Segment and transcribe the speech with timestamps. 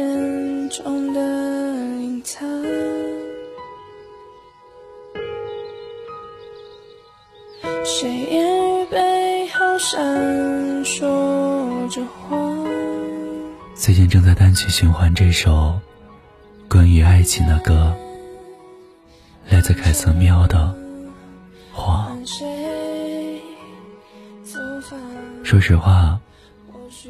[0.00, 2.48] 眼中的隐藏。
[7.84, 10.00] 谁言语背后闪
[10.84, 12.66] 烁着谎？
[13.74, 15.78] 最近正在单曲循环这首
[16.66, 17.94] 关于爱情的歌，
[19.50, 20.74] 来自凯瑟喵的
[21.76, 22.24] 《谎》。
[25.44, 26.18] 说实话，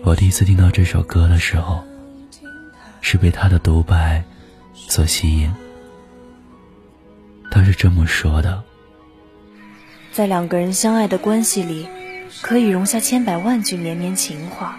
[0.02, 1.84] 我第一次听到这首歌的时候，
[3.00, 4.24] 是被他的独白
[4.74, 5.52] 所吸引。
[7.50, 8.62] 他是这么说的：
[10.12, 11.88] 在两个人相爱的关系里，
[12.42, 14.78] 可以容下千百万句绵绵情话，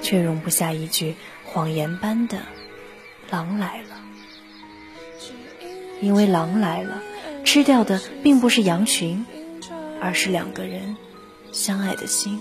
[0.00, 2.38] 却容不下一句谎言般的
[3.30, 3.96] “狼来了”。
[6.00, 7.02] 因为狼来了，
[7.44, 9.26] 吃掉的并不是羊群，
[10.00, 10.96] 而是两个人
[11.52, 12.40] 相爱的心。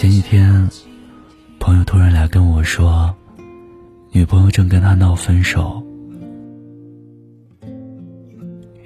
[0.00, 0.66] 前几天，
[1.58, 3.14] 朋友突然来跟我说，
[4.12, 5.82] 女朋友正跟他闹分手，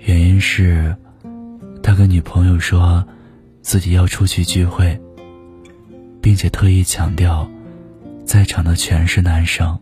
[0.00, 0.92] 原因是，
[1.84, 3.06] 他跟女朋友说
[3.62, 5.00] 自己要出去聚会，
[6.20, 7.48] 并且特意强调，
[8.24, 9.78] 在场的全是男生，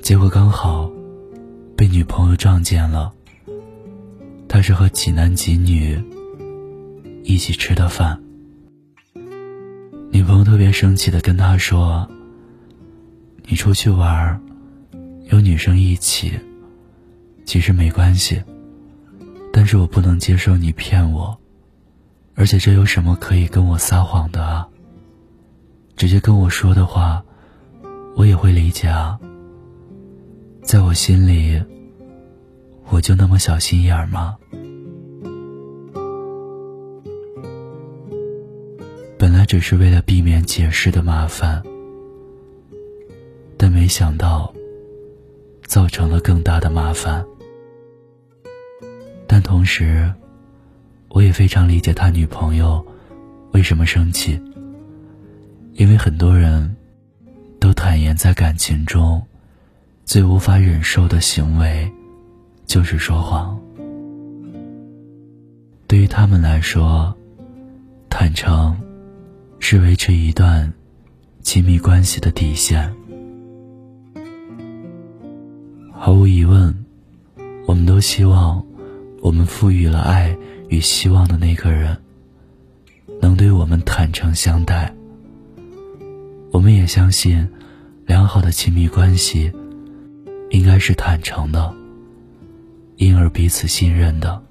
[0.00, 0.90] 结果刚好
[1.76, 3.12] 被女朋友撞见了，
[4.48, 6.02] 他是和几男几女
[7.22, 8.18] 一起吃的饭。
[10.12, 12.06] 女朋友特别生气的跟他说
[13.48, 14.38] ：“你出去玩，
[15.30, 16.38] 有女生一起，
[17.46, 18.42] 其实没关系，
[19.54, 21.34] 但是我不能接受你骗我，
[22.34, 24.68] 而且这有什么可以跟我撒谎的啊？
[25.96, 27.24] 直接跟我说的话，
[28.14, 29.18] 我也会理解啊。
[30.62, 31.58] 在我心里，
[32.90, 34.36] 我就那么小心眼儿吗？”
[39.42, 41.60] 来只是为了避免解释的麻烦，
[43.56, 44.54] 但没想到
[45.66, 47.26] 造成了更大的麻烦。
[49.26, 50.14] 但同时，
[51.08, 52.86] 我也非常理解他女朋友
[53.50, 54.40] 为什么生气，
[55.72, 56.76] 因为很多人
[57.58, 59.20] 都坦言，在感情中
[60.04, 61.90] 最无法忍受的行为
[62.64, 63.60] 就是说谎。
[65.88, 67.12] 对于他们来说，
[68.08, 68.71] 坦诚。
[69.72, 70.70] 是维持一段
[71.40, 72.94] 亲密关系的底线。
[75.90, 76.84] 毫无疑问，
[77.66, 78.62] 我们都希望
[79.22, 80.36] 我们赋予了爱
[80.68, 81.96] 与希望的那个人
[83.18, 84.94] 能对我们坦诚相待。
[86.50, 87.48] 我们也相信，
[88.04, 89.50] 良好的亲密关系
[90.50, 91.74] 应该是坦诚的，
[92.96, 94.42] 因而彼此信任的。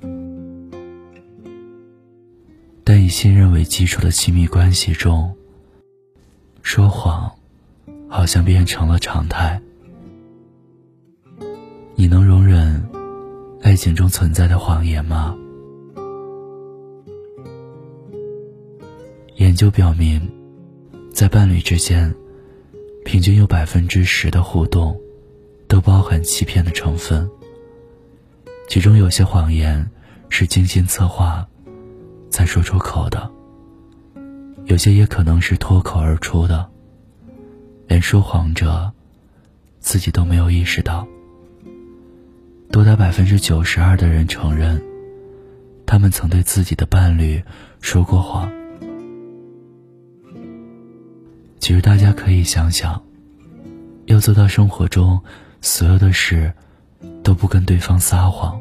[2.84, 5.34] 但以信任为基础的亲密关系中，
[6.62, 7.32] 说谎
[8.10, 9.62] 好像变成了常态。
[11.96, 12.84] 你能容忍
[13.62, 15.36] 爱情中存在的谎言吗？
[19.36, 20.20] 研究表明，
[21.14, 22.14] 在伴侣之间，
[23.06, 25.00] 平均有百分之十的互动
[25.68, 27.30] 都包含欺骗的成分。
[28.68, 29.90] 其中有些谎言
[30.30, 31.48] 是精心策划。
[32.32, 33.30] 才说出口的，
[34.66, 36.68] 有些也可能是脱口而出的，
[37.88, 38.92] 连说谎者
[39.80, 41.06] 自己都没有意识到。
[42.72, 44.82] 多达百分之九十二的人承认，
[45.86, 47.44] 他们曾对自己的伴侣
[47.82, 48.50] 说过谎。
[51.60, 53.00] 其实大家可以想想，
[54.06, 55.22] 要做到生活中
[55.60, 56.52] 所有的事
[57.24, 58.60] 都不跟对方撒谎，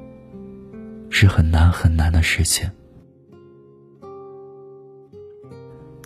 [1.09, 2.69] 是很难很难的事情。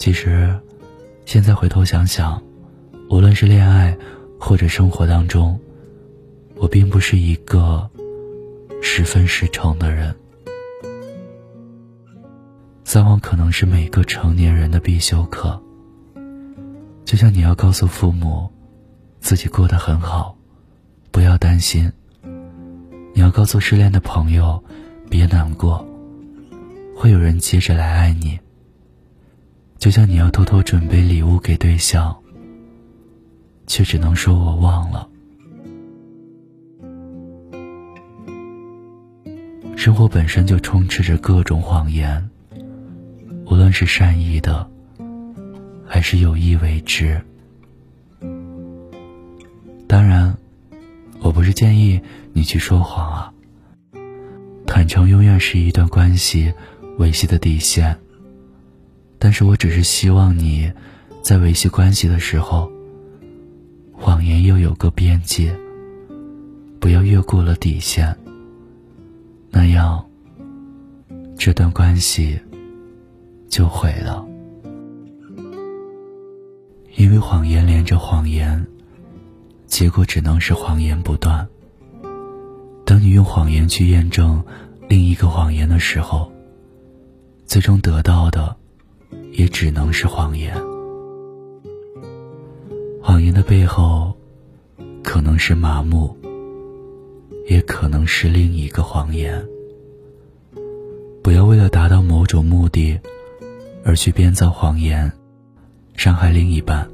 [0.04, 0.54] 其实，
[1.25, 2.38] 现在回头想想，
[3.09, 3.97] 无论是恋爱
[4.38, 5.59] 或者生活当中，
[6.56, 7.88] 我并不是一个
[8.82, 10.14] 十分实诚的人。
[12.84, 15.58] 撒谎可能是每个成年人的必修课。
[17.06, 18.46] 就像你要告诉父母，
[19.20, 20.37] 自己过得很好，
[21.11, 21.90] 不要担心；
[23.14, 24.62] 你要告诉失恋的朋友，
[25.08, 25.82] 别难过，
[26.94, 28.38] 会有人接着来爱你。
[29.84, 32.16] 就像你要偷偷准备礼物给对象，
[33.66, 35.06] 却只能说我忘了。
[39.76, 42.31] 生活本身就充斥着各种谎言，
[43.44, 44.66] 无论是善意的，
[45.86, 47.20] 还是有意为之。
[49.86, 50.34] 当然，
[51.20, 52.00] 我不是建议
[52.32, 53.34] 你去说谎啊，
[54.66, 56.54] 坦诚永远是一段关系
[56.96, 57.94] 维系的底线。
[59.25, 60.71] 但是我只是希望你，
[61.23, 62.71] 在维系关系的时候，
[63.91, 65.56] 谎言又有个边界，
[66.79, 68.15] 不要越过了底线。
[69.50, 70.05] 那样，
[71.38, 72.38] 这段关系
[73.49, 74.26] 就毁了。
[76.94, 78.62] 因为谎言连着谎言，
[79.65, 81.49] 结果只能是谎言不断。
[82.85, 84.44] 当你用谎言去验证
[84.87, 86.31] 另一个谎言的时候，
[87.47, 88.55] 最终得到的
[89.34, 90.54] 也只能是谎言。
[93.02, 94.16] 谎言的背后，
[95.02, 96.16] 可能是麻木，
[97.48, 99.44] 也可能是另一个谎言。
[101.22, 102.98] 不要为了达到某种目的，
[103.84, 105.10] 而去编造谎言，
[105.96, 106.88] 伤害另一半。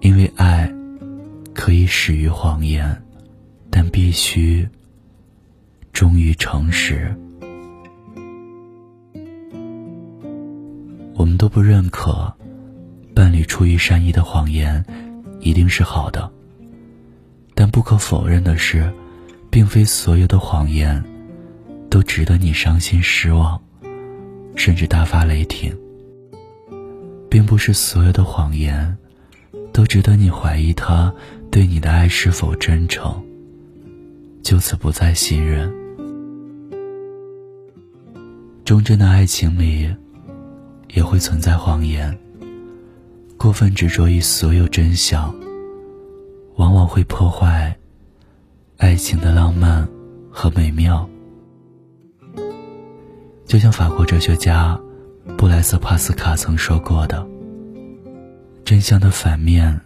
[0.00, 0.72] 因为爱，
[1.54, 3.00] 可以始于谎言。
[3.72, 4.68] 但必须
[5.92, 7.16] 忠于诚实。
[11.20, 12.32] 我们都不认可
[13.14, 14.82] 伴侣出于善意的谎言
[15.40, 16.32] 一定是好的，
[17.54, 18.90] 但不可否认的是，
[19.50, 21.04] 并非所有的谎言
[21.90, 23.60] 都值得你伤心失望，
[24.56, 25.76] 甚至大发雷霆。
[27.28, 28.96] 并不是所有的谎言
[29.74, 31.14] 都值得你怀疑他
[31.50, 33.22] 对你的爱是否真诚。
[34.42, 35.70] 就此不再信任。
[38.64, 39.94] 忠贞的爱情里，
[40.94, 42.16] 也会存在谎言。
[43.36, 45.34] 过分执着于所有真相，
[46.56, 47.74] 往往会破坏
[48.76, 49.88] 爱情的浪漫
[50.30, 51.08] 和美妙。
[53.46, 54.78] 就像法国哲学家
[55.36, 57.26] 布莱斯帕斯卡曾说过的
[58.64, 59.80] ：“真相的反面，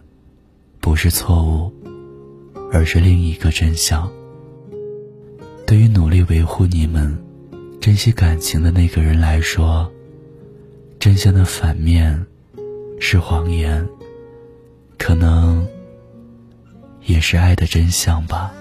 [0.79, 1.73] 不是错误，
[2.71, 4.11] 而是另一个真相。”
[5.65, 7.17] 对于努力维护你们、
[7.81, 9.91] 珍惜感情的那个人来说，
[11.05, 12.19] 真相的反面
[12.99, 13.87] 是谎言，
[14.97, 15.63] 可能
[17.03, 18.51] 也是爱的真相吧。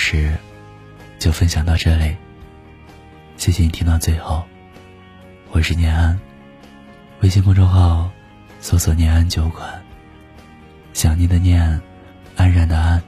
[0.00, 0.34] 事
[1.18, 2.16] 就分享到这里，
[3.36, 4.42] 谢谢你听到最后。
[5.50, 6.18] 我是念安，
[7.20, 8.10] 微信公众号
[8.60, 9.68] 搜索“念安酒馆”，
[10.94, 11.78] 想念的念，
[12.34, 13.00] 安然的安。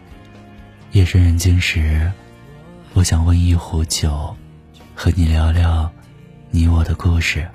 [0.91, 2.13] 夜深人静时，
[2.93, 4.37] 我想温一壶酒，
[4.95, 5.91] 和你聊聊
[6.51, 7.49] 你我的故事。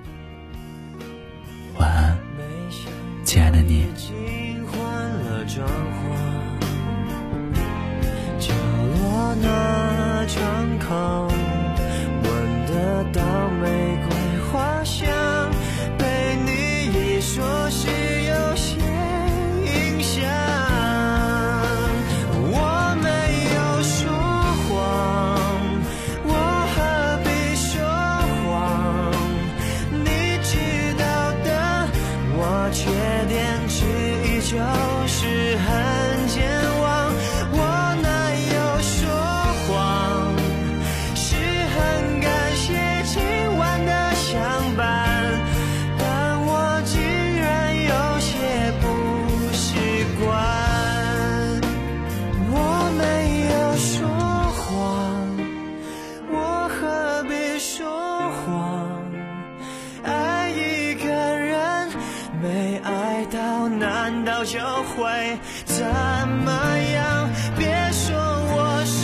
[64.10, 64.58] 难道就
[64.96, 66.50] 会怎么
[66.96, 67.30] 样？
[67.58, 69.04] 别说我说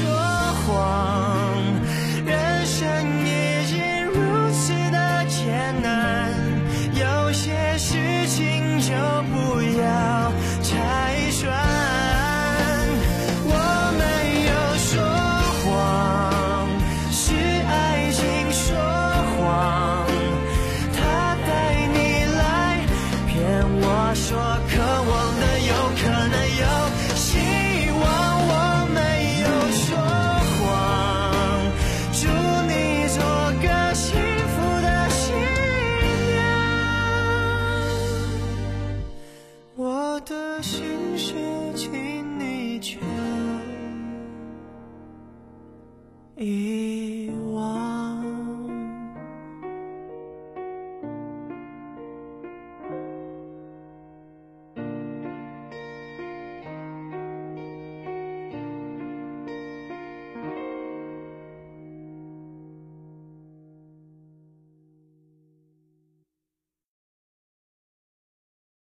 [0.63, 1.32] 谎，